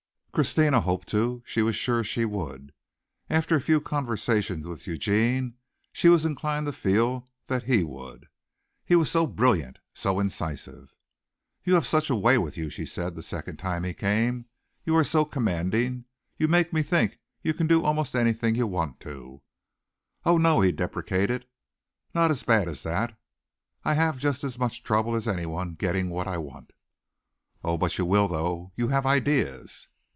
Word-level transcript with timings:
Christina 0.33 0.79
hoped 0.79 1.09
to. 1.09 1.43
She 1.45 1.61
was 1.61 1.75
sure 1.75 2.05
she 2.05 2.23
would. 2.23 2.71
After 3.29 3.57
a 3.57 3.61
few 3.61 3.81
conversations 3.81 4.65
with 4.65 4.87
Eugene 4.87 5.55
she 5.91 6.07
was 6.07 6.23
inclined 6.23 6.65
to 6.67 6.71
feel 6.71 7.27
that 7.47 7.63
he 7.63 7.83
would. 7.83 8.27
He 8.85 8.95
was 8.95 9.11
so 9.11 9.27
brilliant, 9.27 9.79
so 9.93 10.21
incisive. 10.21 10.95
"You 11.65 11.73
have 11.75 11.85
such 11.85 12.09
a 12.09 12.15
way 12.15 12.37
with 12.37 12.55
you," 12.55 12.69
she 12.69 12.85
said 12.85 13.13
the 13.13 13.21
second 13.21 13.57
time 13.57 13.83
he 13.83 13.93
came. 13.93 14.45
"You 14.85 14.95
are 14.95 15.03
so 15.03 15.25
commanding. 15.25 16.05
You 16.37 16.47
make 16.47 16.71
me 16.71 16.81
think 16.81 17.19
you 17.43 17.53
can 17.53 17.67
do 17.67 17.83
almost 17.83 18.15
anything 18.15 18.55
you 18.55 18.67
want 18.67 19.01
to." 19.01 19.41
"Oh, 20.25 20.37
no," 20.37 20.61
he 20.61 20.71
deprecated. 20.71 21.45
"Not 22.15 22.31
as 22.31 22.43
bad 22.43 22.69
as 22.69 22.83
that. 22.83 23.19
I 23.83 23.95
have 23.95 24.17
just 24.17 24.45
as 24.45 24.57
much 24.57 24.81
trouble 24.81 25.13
as 25.13 25.27
anyone 25.27 25.73
getting 25.73 26.09
what 26.09 26.25
I 26.25 26.37
want." 26.37 26.71
"Oh, 27.65 27.77
but 27.77 27.97
you 27.97 28.05
will 28.05 28.29
though. 28.29 28.71
You 28.77 28.87
have 28.87 29.05
ideas." 29.05 29.89